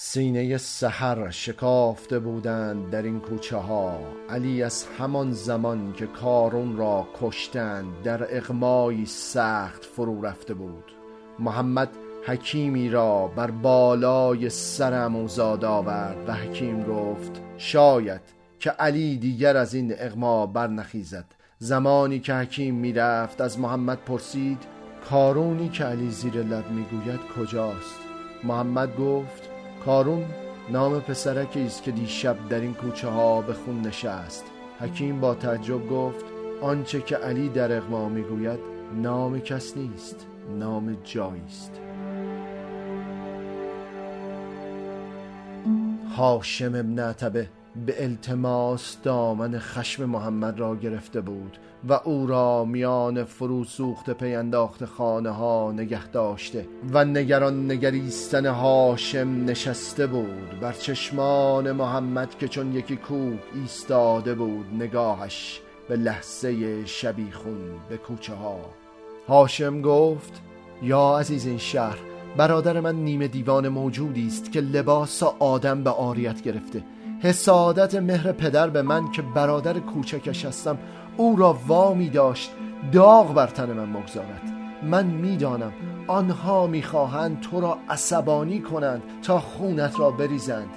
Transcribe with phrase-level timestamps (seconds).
[0.00, 4.00] سینه سحر شکافته بودند در این کوچه ها.
[4.30, 10.84] علی از همان زمان که کارون را کشتند در اغمایی سخت فرو رفته بود.
[11.38, 11.88] محمد
[12.26, 18.22] حکیمی را بر بالای سر اموزاد آورد و حکیم گفت شاید
[18.58, 21.26] که علی دیگر از این اغما برنخیزد.
[21.58, 24.62] زمانی که حکیم می‌رفت از محمد پرسید
[25.10, 28.00] کارونی که علی زیر لب می‌گوید کجاست؟
[28.44, 30.24] محمد گفت کارون
[30.70, 34.44] نام پسرکی است که دیشب در این کوچه ها به خون نشست.
[34.80, 36.24] حکیم با تعجب گفت
[36.62, 38.58] آنچه که علی در اغما می‌گوید
[39.02, 40.26] نام کس نیست
[40.58, 41.80] نام جایی است.
[46.16, 47.48] هاشم ابن عتبه
[47.86, 54.34] به التماس دامن خشم محمد را گرفته بود و او را میان فرو سوخت پی
[54.34, 62.48] انداخت خانه ها نگه داشته و نگران نگریستن هاشم نشسته بود بر چشمان محمد که
[62.48, 68.60] چون یکی کوه ایستاده بود نگاهش به لحظه شبیخون به کوچه ها.
[69.28, 70.42] هاشم گفت
[70.82, 71.98] یا عزیز این شهر
[72.36, 76.82] برادر من نیمه دیوان موجودی است که لباس آدم به آریت گرفته
[77.20, 80.78] حسادت مهر پدر به من که برادر کوچکش هستم
[81.16, 82.50] او را وامی داشت
[82.92, 84.42] داغ بر تن من مگذارد
[84.82, 85.72] من می‌دانم
[86.06, 90.68] آنها می‌خواهند تو را عصبانی کنند تا خونت را بریزند.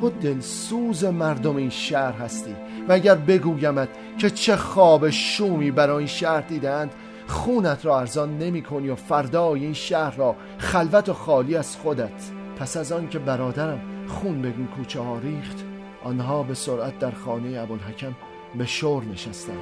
[0.00, 2.56] تو دلسوز مردم این شهر هستی
[2.88, 6.90] و اگر بگویمت که چه خواب شومی برای این شهر دیدند
[7.26, 12.30] خونت را ارزان نمی کنی و فردای این شهر را خلوت و خالی از خودت.
[12.58, 15.64] پس از آن که برادرم خون به این کوچه ها ریخت
[16.04, 18.14] آنها به سرعت در خانه ابوالحکم
[18.54, 19.58] به شور نشستند.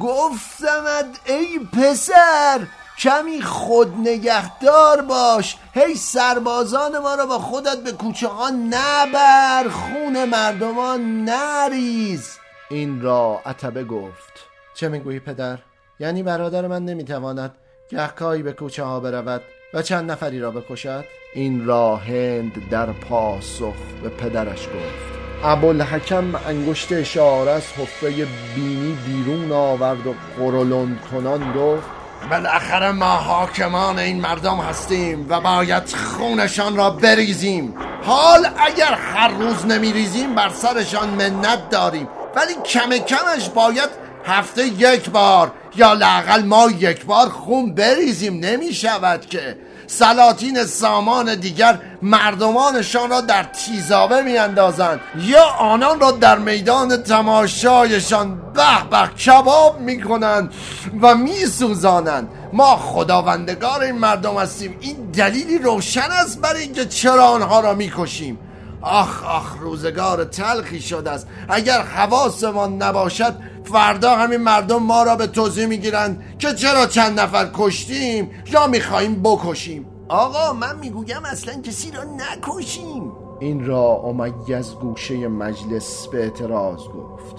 [0.00, 2.66] گفتمت ای پسر
[2.98, 5.56] کمی خود نگهدار باش.
[5.74, 12.38] هی سربازان ما را با خودت به کوچه ها نبر خون مردمان نریز.
[12.70, 14.32] این را عتبه گفت.
[14.74, 15.58] چه می‌گویی پدر؟
[16.00, 17.54] یعنی برادر من نمی‌تواند
[17.88, 19.42] گهکایی به کوچه ها برود
[19.74, 25.20] و چند نفری را بکشد؟ این را هند در پاسخ به پدرش گفت.
[25.44, 31.88] ابوالحکم انگشت اشاره از حفره بینی بیرون آورد و قرولند کنان گفت
[32.30, 37.74] بالاخره ما حاکمان این مردم هستیم و باید خونشان را بریزیم.
[38.02, 42.08] حال اگر هر روز نمیریزیم بر سرشان منت داریم.
[42.36, 48.74] ولی کم کمش باید هفته یک بار یا لاقل ما یک بار خون بریزیم نمی
[48.74, 49.56] شود که.
[49.90, 58.40] سلاطین سامان دیگر مردمانشان را در تیزابه می اندازند یا آنان را در میدان تماشایشان
[58.54, 60.54] به به کباب می کنند
[61.02, 64.76] و می سوزانند ما خداوندگار این مردم هستیم.
[64.80, 68.38] این دلیلی روشن است برای اینکه چرا آنها را می کشیم
[68.82, 75.26] آخ آخ روزگار تلخی شده است اگر حواسمان نباشد فردا همین مردم ما را به
[75.26, 79.86] توضیح می‌گیرند که چرا چند نفر کشتیم یا می‌خواهیم بکشیم.
[80.08, 83.12] آقا من می‌گویم اصلا کسی را نکشیم.
[83.40, 87.36] این را امیه از گوشه مجلس به اعتراض گفت.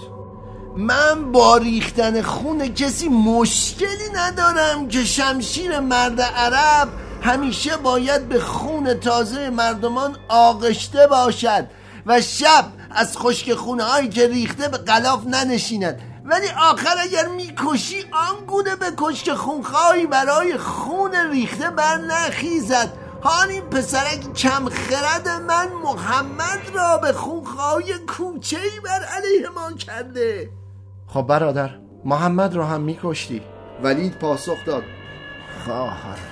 [0.76, 6.88] من با ریختن خون کسی مشکلی ندارم که شمشیر مرد عرب
[7.22, 11.66] همیشه باید به خون تازه مردمان آغشته باشد
[12.06, 16.00] و شب از خشک خونه هایی که ریخته به قلاف ننشیند.
[16.24, 23.62] ولی آخر اگر می‌کشی آنگونه به کشک خونخواهی برای خون ریخته بر نخیزد حال این
[23.62, 30.50] پسرک کم خرد من محمد را به خونخواهی کوچه ای بر علیه ما کرده.
[31.06, 31.70] خب برادر
[32.04, 33.42] محمد را هم میکشتی.
[33.82, 34.82] ولید پاسخ داد.
[35.64, 36.31] خواهر.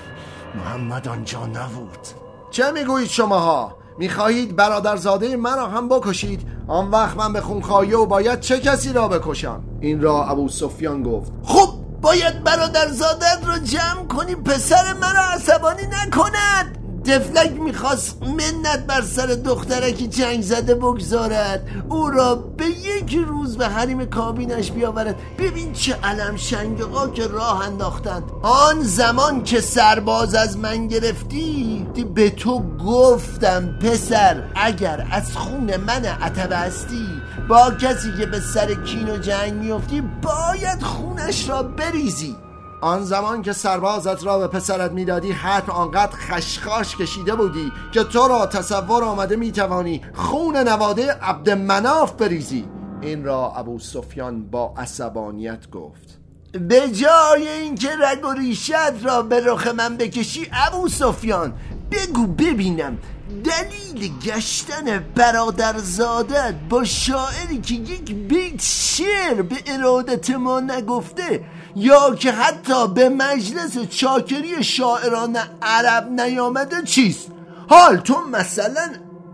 [0.55, 2.07] محمد آنجا نبود.
[2.51, 8.39] چه می‌گویید شماها؟ می‌خواهید برادرزاده مرا هم بکشید؟ آن وقت من به خونخواهی و باید
[8.39, 11.31] چه کسی را بکشم؟ این را ابو سفیان گفت.
[11.43, 11.69] خب
[12.01, 16.77] باید برادرزادت را جمع کنی پسر مرا عصبانی نکند.
[17.05, 21.67] دفلک می‌خواست منت بر سر دخترکی جنگ زده بگذارد.
[21.89, 25.15] او را به یک روز به حریم کابینش بیاورد.
[25.39, 28.23] ببین چه علم شنگقا که راه انداختند.
[28.41, 36.05] آن زمان که سرباز از من گرفتی به تو گفتم پسر اگر از خون من
[36.05, 37.07] عتبه هستی
[37.49, 42.35] با کسی که به سر کین و جنگ میفتی باید خونش را بریزی.
[42.81, 48.27] آن زمان که سربازت را به پسرت می‌دادی حتم آنقدر خشخاش کشیده بودی که تو
[48.27, 52.65] را تصور آمده می‌توانی خون نواده عبد مناف بریزی.
[53.01, 56.17] این را ابو سفیان با عصبانیت گفت.
[56.51, 61.53] به جای اینکه رگ و ریشت را به رخ من بکشی ابو سفیان
[61.91, 62.97] بگو ببینم
[63.43, 71.45] دلیل گشتن برادرزادت با شاعری که یک بیت شعر به ارادت ما نگفته
[71.75, 77.31] یا که حتی به مجلس چاکری شاعران عرب نیامده چیست؟
[77.69, 78.89] حال تو مثلا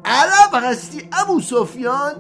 [0.06, 2.14] عرب هستی ابو سفیان؟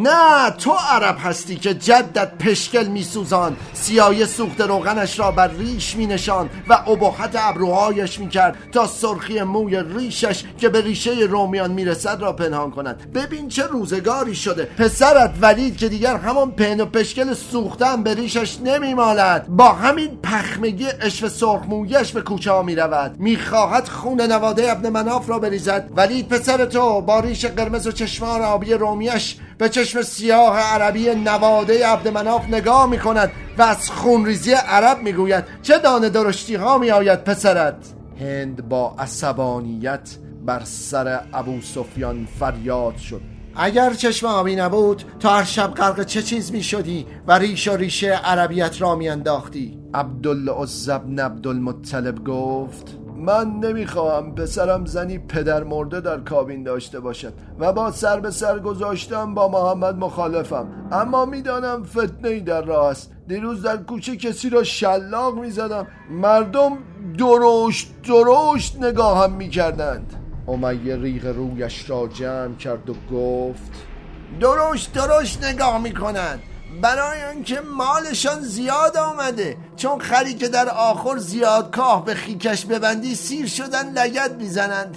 [0.00, 3.56] نه تو عرب هستی که جدت پشکل میسوزان.
[3.72, 9.42] سیای سوخت روغنش را بر ریش می نشان و ابهت ابروهایش می کرد تا سرخی
[9.42, 13.12] موی ریشش که به ریشه رومیان می‌رسد را پنهان کند.
[13.12, 14.64] ببین چه روزگاری شده.
[14.64, 19.46] پسرت ولید که دیگر همان پهن و پشکل سوختن به ریشش نمیمالد.
[19.48, 25.28] با همین پخمگی سرخ مویش به کوچه ها می رود می‌خواهد خون نواده ابن مناف
[25.28, 25.90] را بریزد.
[25.96, 31.86] ولید پسر تو با ریش قرمز و چشمان آبی رومیش به چشم سیاه عربی نواده
[31.86, 36.78] عبد مناف نگاه می کند و از خونریزی عرب می گوید چه دانه درشتی ها
[36.78, 37.76] می آید پسرت؟
[38.20, 43.20] هند با عصبانیت بر سر ابو سفیان فریاد شد.
[43.60, 47.76] اگر چشم آبی نبود تا هر شب غرق چه چیز می شدی و ریش و
[47.76, 56.20] ریشه عربیت را می انداختی عبدالعزب عبدالمطلب گفت من نمی‌خواهم پسرم زنی پدر مرده در
[56.20, 60.88] کابین داشته باشد و با سر به سر گذاشتم با محمد مخالفم.
[60.92, 63.12] اما می‌دانم فتنه ای در راه است.
[63.28, 65.86] دیروز در کوچه کسی را شلاق می‌زدم.
[66.10, 66.78] مردم
[67.18, 70.14] درشت درشت نگاهم می‌کردند.
[70.48, 73.72] امیه ریغ رویش را جمع کرد و گفت
[74.40, 76.40] درشت درشت نگاه می‌کنند
[76.82, 79.56] برای اینکه مالشان زیاد آمده.
[79.76, 84.96] چون خری که در آخر زیاد کاه به خیکش ببندی سیر شدن لگت می‌زنند.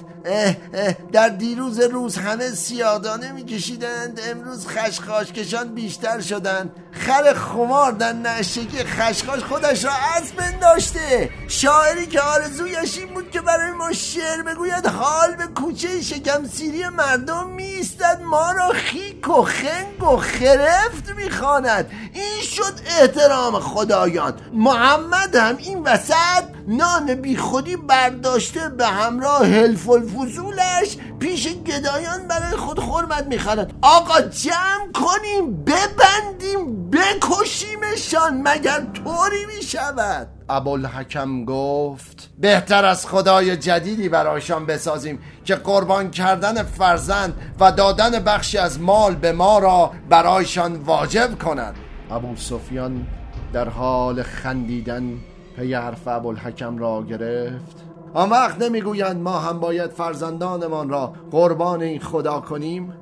[1.11, 4.19] در دیروز روز همه سیادانه میکشیدند.
[4.31, 6.71] امروز خشخاشکشان بیشتر شدند.
[6.91, 11.29] خر خمار در نشگی خشخاش خودش را از بنداشته.
[11.47, 16.89] شاعری که آرزویش این بود که برای ما شعر بگوید حال به کوچه شکم سیری
[16.89, 21.91] مردم میستد ما را خیک و خنگ و خرفت می‌خواند.
[22.13, 24.33] این شد احترام خدایان.
[24.53, 32.57] محمد هم این وسط نان بی خودی برداشته به همراه حلف الفضولش پیش گدایان برای
[32.57, 43.07] خود خورمت می‌خرد آقا جمع کنیم ببندیم بکشیمشان مگر طوری می‌شود؟ ابوالحکم گفت بهتر از
[43.07, 49.59] خدای جدیدی برایشان بسازیم که قربان کردن فرزند و دادن بخشی از مال به ما
[49.59, 51.75] را برایشان واجب کند.
[52.11, 53.07] ابو سفیان
[53.53, 55.13] در حال خندیدن
[55.55, 57.77] پی حرف ابوالحکم را گرفت.
[58.13, 62.93] آن وقت نمی‌گویند ما هم باید فرزندانمان را قربان این خدا کنیم؟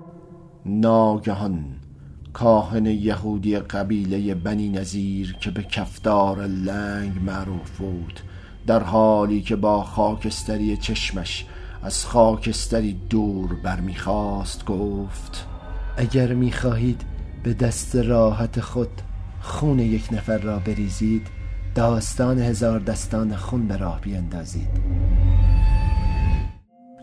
[0.66, 1.79] ناگهان.
[2.34, 8.20] کاهن یهودی قبیله بنی نظیر که به کفدار لنگ معروف بود
[8.68, 11.46] در حالی که با خاکستری چشمش
[11.84, 15.48] از خاکستری دور برمیخواست گفت
[15.98, 17.02] اگر می‌خواهید
[17.44, 19.02] به دست راحت خود
[19.42, 21.28] خون یک نفر را بریزید
[21.76, 24.70] داستان هزار دستان خون به راه بیندازید.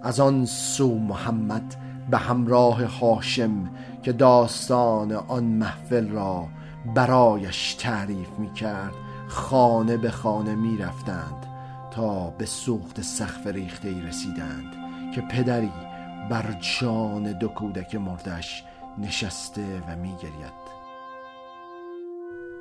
[0.02, 1.74] از آن سو محمد
[2.10, 3.70] به همراه هاشم
[4.02, 6.48] که داستان آن محفل را
[6.94, 8.94] برایش تعریف می کرد
[9.28, 11.46] خانه به خانه می رفتند
[11.90, 14.74] تا به سوخت سقف ریخته ای رسیدند
[15.14, 15.72] که پدری
[16.30, 18.64] بر جان دو کودک مردش
[18.98, 20.66] نشسته و می گرید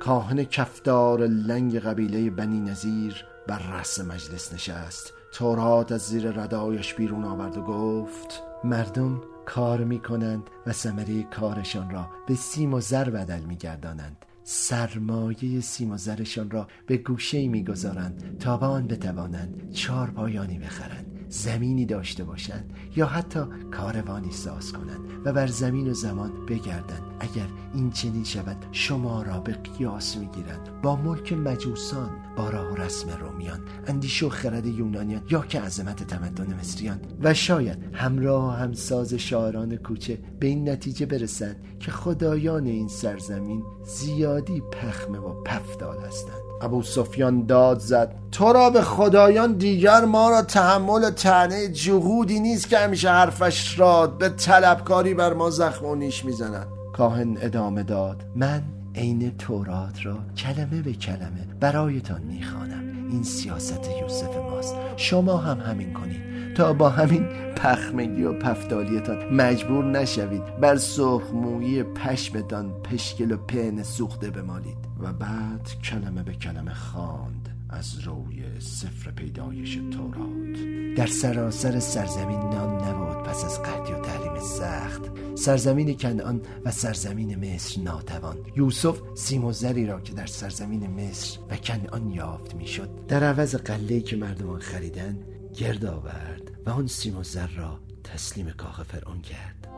[0.00, 5.12] کاهن کفدار لنگ قبیله بنی نظیر بر رأس مجلس نشست.
[5.32, 11.90] تورات از زیر ردایش بیرون آورد و گفت مردم کار می کنند و ثمره کارشان
[11.90, 17.48] را به سیم و زر بدل می گردانند سرمایه سیم و زرشان را به گوشه
[17.48, 21.15] می گذارند تا به آن بتوانند چهار پایانی بخرند.
[21.28, 23.40] زمینی داشته باشند یا حتی
[23.70, 27.02] کاروانی ساز کنند و بر زمین و زمان بگردند.
[27.20, 30.82] اگر این چنین شود شما را به قیاس می‌گیرند.
[30.82, 36.06] با ملک مجوسان با راه و رسم رومیان اندیش و خرد یونانیان یا که عظمت
[36.06, 37.00] تمدن مصریان.
[37.22, 44.60] و شاید همراه همساز شاعران کوچه به این نتیجه برسند که خدایان این سرزمین زیادی
[44.60, 46.45] پخمه و پفدال هستند.
[46.62, 48.14] ابو سفیان داد زد.
[48.32, 54.06] تو را به خدایان دیگر ما را تحمل تنه جهودی نیست که همیشه حرفش را
[54.06, 56.66] به طلبکاری بر ما زخم و نیش می‌زند.
[56.92, 58.24] کاهن ادامه داد.
[58.36, 58.62] من
[58.94, 63.08] عین تورات را کلمه به کلمه برایتان می‌خوانم.
[63.10, 64.74] این سیاست یوسف ماست.
[64.96, 66.54] شما هم همین کنید.
[66.56, 70.60] تا با همین پخمگی و پفتالیتان مجبور نشوید.
[70.60, 74.85] بر سرخمویی پشمتان پشکل و پهن سوخته بمالید.
[75.00, 80.56] و بعد کلمه به کلمه خواند از روی سفر پیدایش تورات.
[80.96, 85.02] در سراسر سرزمین نان نبود پس از قحطی و تعلیم سخت.
[85.34, 88.36] سرزمین کنعان و سرزمین مصر ناتوان.
[88.56, 93.06] یوسف سیم و زری را که در سرزمین مصر و کنعان یافت می‌شد.
[93.08, 95.18] در عوض قله‌ای که مردمان خریدن
[95.56, 99.68] گرد آورد و آن سیم و زر را تسلیم کاخ فرعون کرد.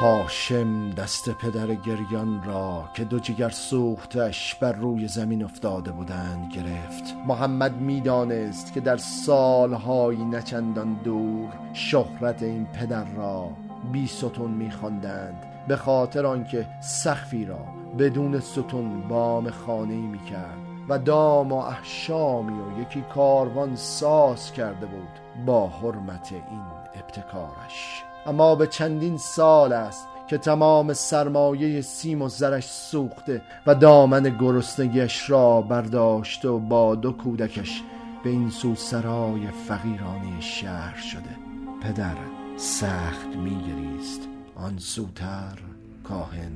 [0.00, 7.14] هاشم دست پدر گریان را که دو جگر سوختش بر روی زمین افتاده بودند گرفت.
[7.26, 13.50] محمد می‌دانست که در سالهای نچندان دور شهرت این پدر را
[13.92, 17.64] بی ستون میخواندند به خاطر آنکه سخفی را
[17.98, 20.58] بدون ستون بام خانه می کرد
[20.88, 26.62] و دام و احشامی و یکی کاروان ساز کرده بود با حرمت این
[26.94, 28.04] ابتکارش.
[28.26, 35.30] اما به چندین سال است که تمام سرمایه سیم و زرش سوخته و دامن گرسنگیش
[35.30, 37.82] را برداشته و با دو کودکش
[38.24, 41.36] به این سو سرای فقیرانه شهر شده.
[41.82, 42.16] پدر
[42.56, 44.28] سخت میگریست.
[44.56, 45.58] آن سوتر
[46.04, 46.52] کاهن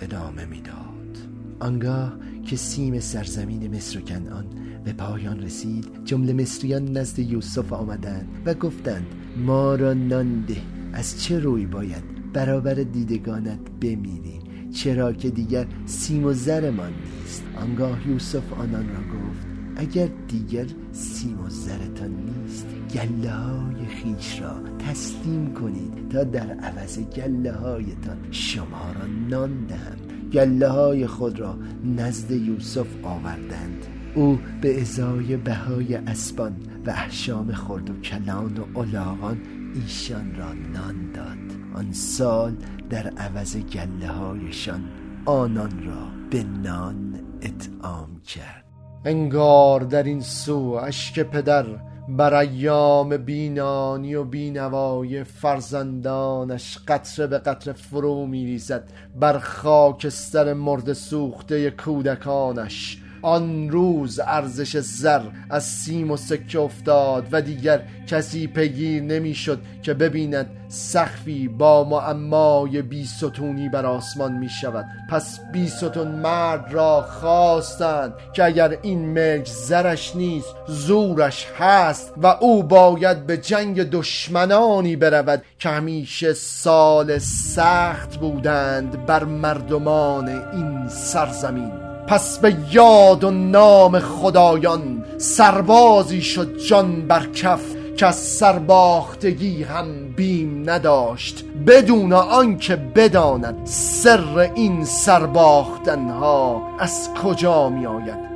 [0.00, 1.18] ادامه می‌داد.
[1.60, 2.12] آنگاه
[2.46, 4.46] که سیم سرزمین مصر و کنعان
[4.84, 11.22] به پایان رسید جمله مصریان نزد یوسف آمدند و گفتند ما را نان ده از
[11.22, 17.42] چه روی باید برابر دیدگانت بمیریم چرا که دیگر سیم و زرمان نیست.
[17.56, 24.54] آنگاه یوسف آنان را گفت اگر دیگر سیم و زرتان نیست گله های خیش را
[24.78, 29.96] تسلیم کنید تا در عوض گله هایتان شما را نان دهم.
[30.32, 31.58] گله های خود را
[31.96, 33.86] نزد یوسف آوردند.
[34.14, 39.38] او به ازای بهای اسبان و احشام خورد و کلان و علاقان
[39.82, 41.58] ایشان را نان داد.
[41.74, 42.56] آن سال
[42.90, 44.84] در عوض گله هایشان
[45.24, 48.64] آنان را به نان اطعام کرد.
[49.04, 51.66] انگار در این سو اشک پدر
[52.08, 61.70] بر ایام بینانی و بینوای فرزندانش قطره به قطره فرو میریزد بر خاکستر مرد سوخته
[61.70, 63.02] کودکانش.
[63.22, 69.94] آن روز ارزش زر از سیم و سکه افتاد و دیگر کسی پیگیر نمی‌شد که
[69.94, 77.02] ببیند سخفی با معمای بی ستونی بر آسمان می شود پس بی ستون مرد را
[77.02, 84.96] خواستند که اگر این ملک زرش نیست زورش هست و او باید به جنگ دشمنانی
[84.96, 91.87] برود که همیشه سال سخت بودند بر مردمان این سرزمین.
[92.08, 97.60] پس به یاد و نام خدایان سربازی شد جان بر کف
[97.96, 101.44] که از سرباختگی هم بیم نداشت.
[101.66, 108.28] بدون آنکه بداند سر این سرباختنها از کجا می آید.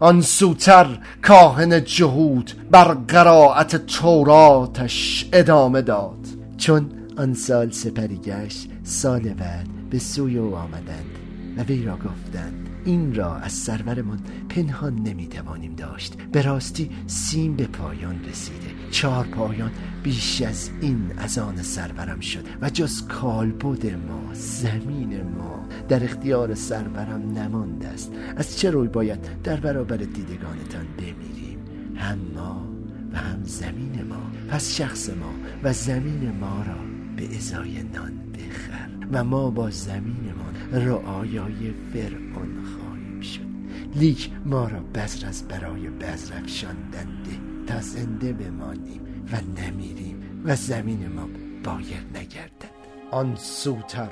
[0.00, 0.86] آن سوتر
[1.22, 6.26] کاهن جهود بر قرائت توراتش ادامه داد.
[6.56, 11.18] چون آن سال سپری گشت سال بعد به سوی او آمدند
[11.56, 12.73] و وی را گفتند.
[12.84, 16.16] این را از سرورمان پنهان نمی‌توانیم داشت.
[16.32, 18.66] به راستی سیم به پایان رسیده.
[18.90, 19.70] چهار پایان
[20.02, 26.54] بیش از این از آن سرورم شد و جز کالبد ما زمین ما در اختیار
[26.54, 28.12] سرورم نمانده است.
[28.36, 31.58] از چه روی باید در برابر دیدگانتان بمیریم؟
[31.96, 32.68] هم ما
[33.12, 34.30] و هم زمین ما.
[34.48, 36.76] پس شخص ما و زمین ما را
[37.16, 40.43] به ازای نان بخر و ما با زمینمان
[40.74, 43.54] رعایای فرعون خواهیم شد.
[43.94, 47.30] لیک ما را بذر از برای بذر افشاندنده
[47.66, 49.00] تا زنده بمانیم
[49.32, 51.28] و نمیریم و زمین ما
[51.64, 52.74] باید نگردد.
[53.10, 54.10] آن سوتر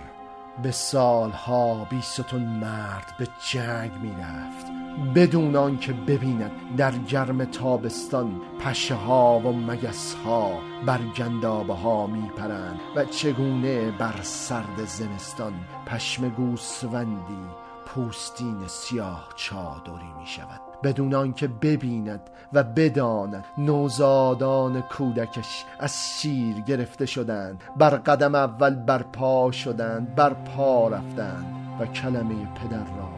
[0.63, 4.82] به سالها بی ستون مرد به جنگ می‌رفت.
[5.15, 12.31] بدون آنکه ببیند در گرم تابستان پشه ها و مگس ها بر گندابه ها می
[12.37, 15.53] پرند و چگونه بر سرد زمستان
[15.87, 17.49] پشم گوسفندی
[17.87, 22.21] پوستین سیاه چادری می شود بدون آنکه ببیند
[22.53, 30.35] و بداند نوزادان کودکش از شیر گرفته شدند بر قدم اول بر پا شدند بر
[30.35, 33.09] پا رفتند و کلمه پدر را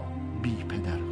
[0.42, 1.03] بی پدر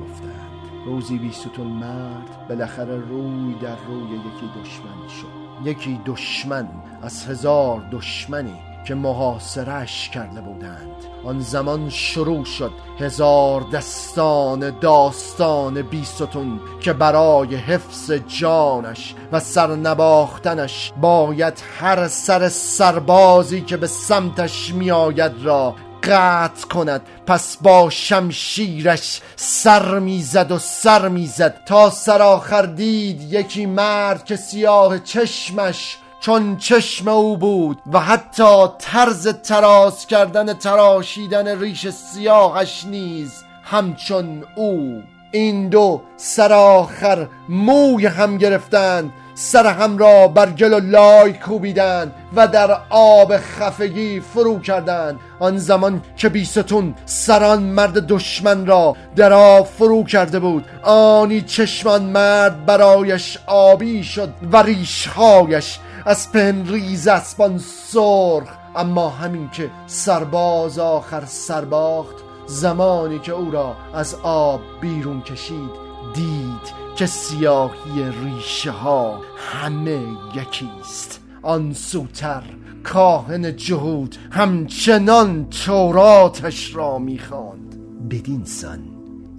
[0.87, 5.43] روزی بی ستون مرد بالاخره روی در روی یکی دشمن شد.
[5.69, 6.69] یکی دشمن
[7.03, 10.89] از هزار دشمنی که محاصرش کرده بودند.
[11.25, 21.63] آن زمان شروع شد هزار دستان داستان بیستون که برای حفظ جانش و سرنباختنش باید
[21.81, 27.03] هر سر سربازی که به سمتش میآید را قطع کند.
[27.27, 31.65] پس با شمشیرش سر می‌زد و سر می‌زد.
[31.67, 39.29] تا سرآخر دید یکی مرد که سیاه چشمش چون چشم او بود و حتی طرز
[39.29, 43.33] تراز کردن تراشیدن ریش سیاهش نیز
[43.65, 45.03] همچون او.
[45.33, 52.49] این دو سرآخر موی هم گرفتند سر هم را بر گل و لای کوبیدند و
[52.49, 55.21] در آب خفگی فرو کردند.
[55.41, 62.03] آن زمان که بیستون سران مرد دشمن را در آب فرو کرده بود آنی چشمان
[62.03, 68.49] مرد برایش آبی شد و ریشهایش از پنریز اسبان سرخ.
[68.77, 75.71] اما همین که سرباز آخر سرباخت زمانی که او را از آب بیرون کشید
[76.15, 80.01] دید که سیاهی ریشه ها همه
[80.35, 81.21] یکیست.
[81.43, 82.43] آن سوتر
[82.85, 87.77] کاهن جهود همچنان توراتش را می‌خواند.
[88.11, 88.81] بدین سان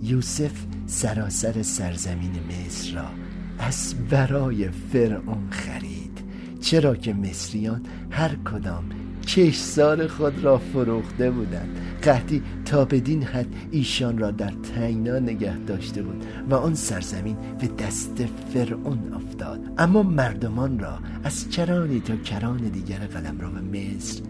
[0.02, 0.52] یوسف
[0.86, 3.06] سراسر سرزمین مصر را
[3.60, 6.24] از برای فرعون خرید.
[6.62, 7.82] چرا که مصریان
[8.12, 8.84] هر کدام
[9.28, 11.78] کشسار خود را فروخته بودند.
[12.02, 17.68] قحطی تا بدین حد ایشان را در تنگنا نگه داشته بود و آن سرزمین به
[17.68, 19.60] دست فرعون افتاد.
[19.78, 24.22] اما مردمان را از کرانی تا کران دیگر قلم را به مصر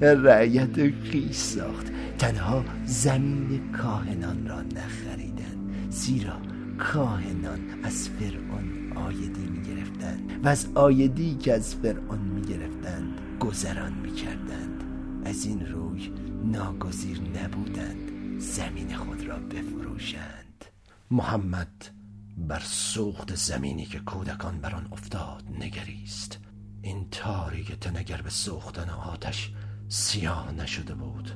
[0.00, 1.86] رعیت خیش ساخت.
[2.18, 5.90] تنها زمین کاهنان را نخریدند.
[5.90, 9.64] زیرا کاهنان از فرعون آیدی می
[10.44, 14.84] و از آیدی که از فرعون می گرفتند گذران می کردند
[15.24, 16.12] از این روی
[16.44, 18.40] ناگزیر نبودند.
[18.40, 20.64] زمین خود را بفروشند.
[21.10, 21.90] محمد
[22.38, 26.38] بر سوخت زمینی که کودکان بر آن افتاد نگریست.
[26.82, 29.52] این تاریک تنگر به سوختن آتش
[29.88, 31.30] سیاه نشده بود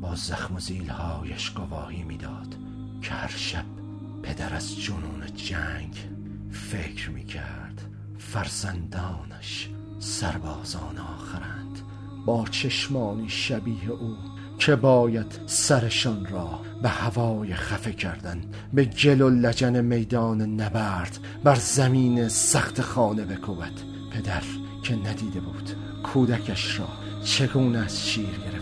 [0.00, 2.56] با زخم و زیلهایش گواهی می‌داد
[3.02, 3.77] که هر شب
[4.22, 6.08] پدر از جنون جنگ
[6.50, 7.82] فکر می‌کرد.
[8.18, 11.78] فرزندانش سربازان آخرند.
[12.26, 14.16] با چشمانی شبیه او
[14.58, 18.40] که باید سرشان را به هوای خفه کردن
[18.72, 23.72] به گل و لجن میدان نبرد بر زمین سخت خانه بکوبد.
[24.12, 24.42] پدر
[24.82, 25.70] که ندیده بود
[26.02, 26.88] کودکش را
[27.24, 28.57] چگونه از شیر گرفتند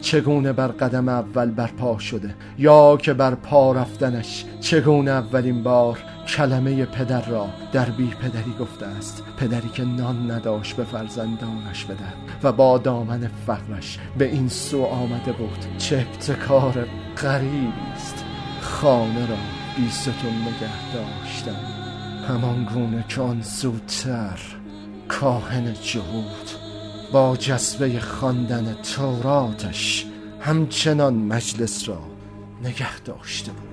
[0.00, 6.84] چگونه بر قدم اول برپا شده؟ یا که بر پا رفتنش چگونه اولین بار کلمه
[6.84, 12.04] پدر را در بی پدری گفته است؟ پدری که نان نداشت به فرزندانش بده
[12.42, 16.86] و با دامن فقرش به این سو آمده بود چه ابتکار
[17.22, 18.24] غریبی است.
[18.60, 19.36] خانه را
[19.76, 21.80] بی ستون نگه داشتن
[22.28, 24.38] همان گونه که آن سوتر
[25.08, 26.69] کاهن جهود
[27.12, 30.06] با جذبه خواندن توراتش
[30.40, 31.98] همچنان مجلس را
[32.64, 33.70] نگه داشته بود.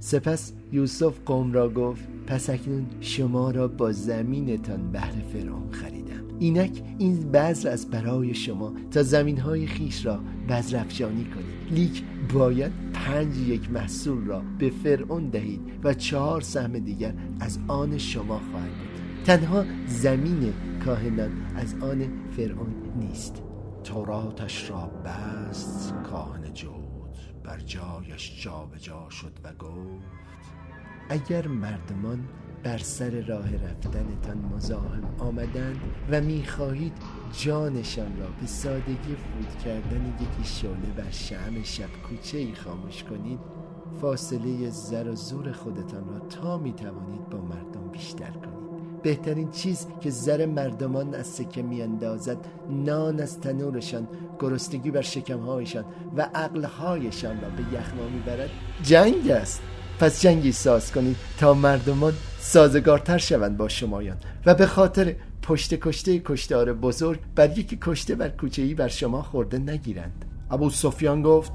[0.00, 6.21] سپس یوسف قوم را گفت پس اکنون شما را با زمینتان بهر فرعون خریدم.
[6.42, 11.72] اینک این بذر از برای شما تا زمین های خیش را بذرفشانی کنید.
[11.78, 12.02] لیک
[12.34, 18.40] باید پنج یک محصول را به فرعون دهید و چهار سهم دیگر از آن شما
[18.50, 19.24] خواهد بود.
[19.24, 20.52] تنها زمین
[20.84, 23.42] کاهنان از آن فرعون نیست.
[23.84, 26.72] توراتش را بست کاهن جو
[27.44, 30.06] بر جایش جابجا جا شد و گفت
[31.08, 32.28] اگر مردمان
[32.62, 36.92] بر سر راه رفتنتان مزاحم آمدند و می‌خواهید
[37.32, 43.38] جانشان را به سادگی فود کردن یکی شعله بر شعم شب کوچه ای خاموش کنید
[44.00, 49.02] فاصله زر و زور خودتان را تا می‌توانید با مردم بیشتر کنید.
[49.02, 52.38] بهترین چیز که زر مردمان از سکه میاندازد
[52.70, 55.84] نان از تنورشان گرسنگی بر شکمهایشان
[56.16, 58.50] و عقلهایشان را به یخما می‌برد.
[58.82, 59.62] جنگ است.
[60.02, 64.16] پس جنگی ساز کنید تا مردمان سازگارتر شوند با شمایان.
[64.46, 69.22] و به خاطر پشت کشته کشتار بزرگ بر یکی کشته بر کوچه ای بر شما
[69.22, 70.24] خورده نگیرند.
[70.50, 71.52] ابو سفیان گفت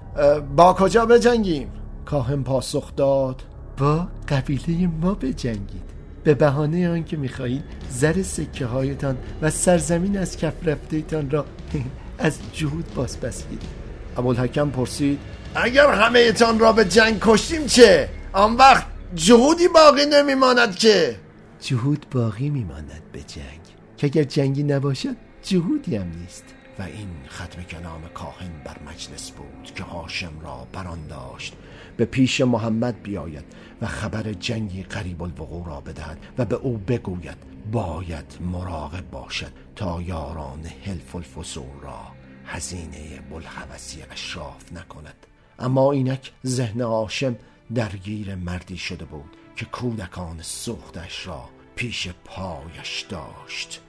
[0.56, 1.72] با کجا بجنگیم؟
[2.06, 3.44] کاهن پاسخ داد
[3.78, 5.88] با قبیله ما بجنگید.
[6.24, 11.46] به بهانه آنکه می‌خواهید زر سکه هایتان و سرزمین از کف رفتهتان را
[12.20, 13.70] از جهود باز پس گیرید
[14.18, 15.20] ابوالحکم پرسید
[15.56, 21.19] اگر همه تان را به جنگ کشتیم چه؟ آن وقت جهودی باقی نمیماند که.
[21.60, 23.62] جهود باقی میماند به جنگ.
[23.97, 26.43] که اگر جنگی نباشد جهودی هم نیست.
[26.80, 31.54] و این ختم کلام کاهن بر مجلس بود که هاشم را بران داشت.
[31.97, 33.45] به پیش محمد بیاید
[33.82, 37.38] و خبر جنگی قریب الوقوع را بدهد و به او بگوید
[37.71, 42.02] باید مراقب باشد تا یاران حلف الفصول را
[42.45, 45.26] هزینه بلحوثی اشراف نکند.
[45.60, 47.36] اما اینک ذهن هاشم
[47.76, 53.82] درگیر مردی شده بود که کودکان سوختش را پیش پایش داشت.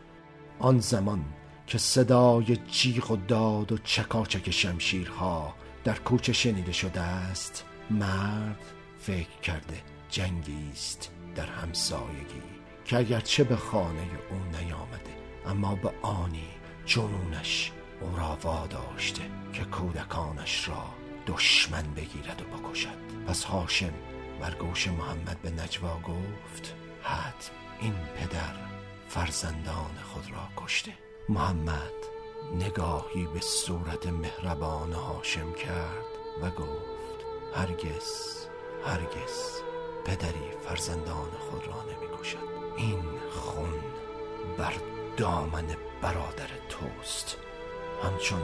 [0.59, 1.25] آن زمان
[1.67, 8.65] که صدای جیغ و داد و چکاچک شمشیرها در کوچه شنیده شده است مرد
[8.99, 12.43] فکر کرده جنگی است در همسایگی
[12.85, 16.49] که اگرچه به خانه او نیامده اما به آنی
[16.87, 20.85] جنونش او را واداشته که کودکانش را
[21.27, 23.08] دشمن بگیرد و بکشد.
[23.29, 23.93] پس هاشم
[24.41, 27.45] بر گوش محمد به نجوا گفت حد
[27.81, 28.55] این پدر
[29.09, 30.93] فرزندان خود را کشته.
[31.29, 31.93] محمد
[32.55, 36.05] نگاهی به صورت مهربان هاشم کرد
[36.43, 38.37] و گفت هرگز
[38.87, 39.61] هرگز
[40.05, 43.81] پدری فرزندان خود را نمی کشد این خون
[44.59, 44.75] بر
[45.17, 45.67] دامن
[46.03, 47.37] برادر توست.
[48.03, 48.43] همچون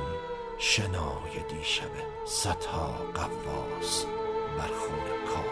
[0.59, 1.90] شنای دیشب
[2.25, 4.07] صدها قواس
[4.58, 4.98] بر خون
[5.34, 5.44] کار.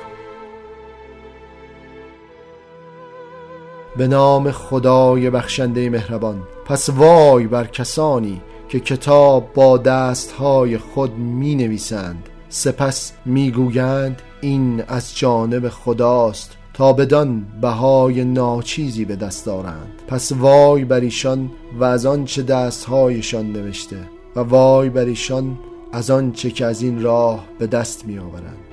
[3.97, 11.55] به نام خدای بخشنده مهربان پس وای بر کسانی که کتاب با دستهای خود می
[11.55, 20.33] نویسند سپس می‌گویند این از جانب خداست تا بدان بهای ناچیزی به دست دارند پس
[20.33, 23.97] وای بر ایشان و از آنچه دستهایشان نوشته
[24.37, 25.59] و وای بر ایشان
[25.93, 28.72] از آنچه که از این راه به دست می آورند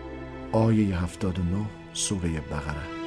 [0.52, 3.00] آیه 79 سوره بقره.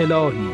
[0.00, 0.48] الهی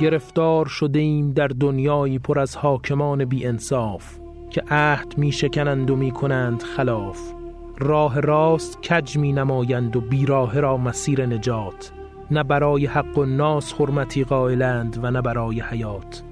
[0.00, 4.18] گرفتار شده ایم در دنیایی پر از حاکمان بی انصاف
[4.50, 7.32] که عهد می شکنند و می کنند خلاف.
[7.78, 11.92] راه راست کج می نمایند و بیراه را مسیر نجات.
[12.30, 16.22] نه برای حق و ناس حرمتی قائلند و نه برای حیات.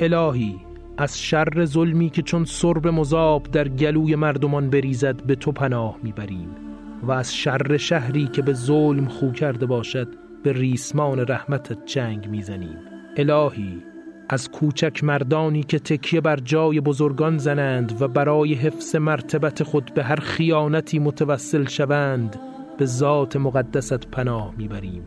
[0.00, 0.56] الهی
[0.98, 6.48] از شر ظلمی که چون سرب مذاب در گلوی مردمان بریزد به تو پناه می‌بریم.
[7.02, 10.08] و از شر شهری که به ظلم خو کرده باشد
[10.42, 12.76] به ریسمان رحمتت جنگ می‌زنیم.
[13.16, 13.82] الهی
[14.28, 20.02] از کوچک مردانی که تکیه بر جای بزرگان زنند و برای حفظ مرتبت خود به
[20.02, 22.40] هر خیانتی متوسل شوند
[22.78, 25.02] به ذات مقدست پناه می‌بریم.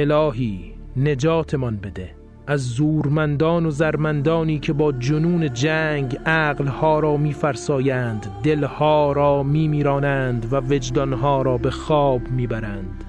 [0.00, 2.10] الهی نجاتمان بده.
[2.46, 10.56] از زورمندان و زرمندانی که با جنون جنگ عقلها را میفرسایند دلها را میمیرانند و
[10.56, 13.04] وجدانها را به خواب می‌برند.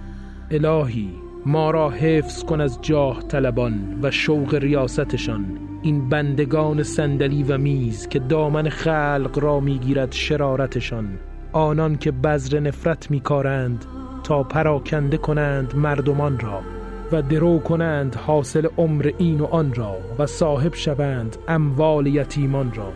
[0.51, 1.09] الهی
[1.45, 5.45] ما را حفظ کن از جاه طلبان و شوق ریاستشان.
[5.81, 11.09] این بندگان صندلی و میز که دامن خلق را می‌گیرد شرارتشان.
[11.51, 13.85] آنان که بذر نفرت میکارند
[14.23, 16.78] تا پراکنده کنند مردمان را.
[17.11, 22.91] و درو کنند حاصل عمر این و آن را و صاحب شوند اموال یتیمان را.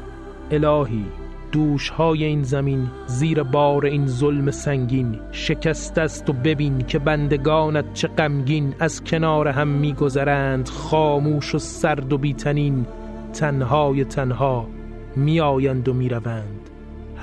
[0.52, 1.06] الهی
[1.52, 8.08] دوشهای این زمین زیر بار این ظلم سنگین شکست است و ببین که بندگانت چه
[8.08, 12.86] غمگین از کنار هم میگذرند خاموش و سرد و بیتنین
[13.34, 14.68] تنهای تنها
[15.16, 16.70] میآیند و می‌روند.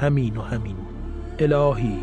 [0.01, 0.77] همین و همین.
[1.39, 1.99] الهی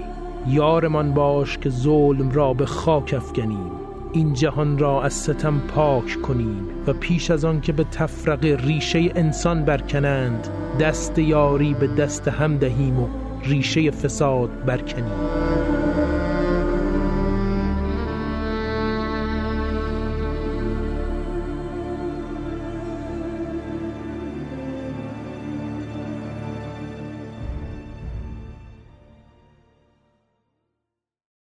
[0.47, 3.77] یارمان باش که ظلم را به خاک افکنیم
[4.13, 9.12] این جهان را از ستم پاک کنیم و پیش از آن که به تفرق ریشه
[9.15, 10.48] انسان برکنند
[10.80, 13.08] دست یاری به دست هم دهیم و
[13.43, 15.77] ریشه فساد برکنیم.